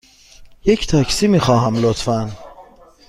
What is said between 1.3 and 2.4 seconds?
خواهم، لطفاً.